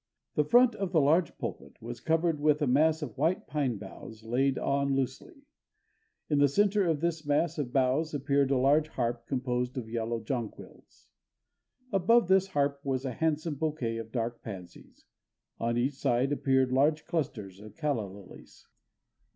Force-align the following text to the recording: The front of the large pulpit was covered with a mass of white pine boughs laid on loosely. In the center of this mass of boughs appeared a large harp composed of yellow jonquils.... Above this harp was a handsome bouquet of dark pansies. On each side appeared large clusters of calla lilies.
The 0.33 0.43
front 0.43 0.73
of 0.73 0.91
the 0.93 0.99
large 0.99 1.37
pulpit 1.37 1.79
was 1.79 1.99
covered 1.99 2.39
with 2.39 2.59
a 2.63 2.65
mass 2.65 3.03
of 3.03 3.15
white 3.19 3.45
pine 3.45 3.77
boughs 3.77 4.23
laid 4.23 4.57
on 4.57 4.95
loosely. 4.95 5.43
In 6.27 6.39
the 6.39 6.47
center 6.47 6.87
of 6.87 7.01
this 7.01 7.23
mass 7.23 7.59
of 7.59 7.71
boughs 7.71 8.11
appeared 8.11 8.49
a 8.49 8.57
large 8.57 8.87
harp 8.87 9.27
composed 9.27 9.77
of 9.77 9.87
yellow 9.87 10.19
jonquils.... 10.19 11.07
Above 11.93 12.29
this 12.29 12.47
harp 12.47 12.81
was 12.83 13.05
a 13.05 13.11
handsome 13.13 13.53
bouquet 13.53 13.97
of 13.97 14.11
dark 14.11 14.41
pansies. 14.41 15.05
On 15.59 15.77
each 15.77 15.93
side 15.99 16.31
appeared 16.31 16.71
large 16.71 17.05
clusters 17.05 17.59
of 17.59 17.75
calla 17.75 18.07
lilies. 18.11 18.65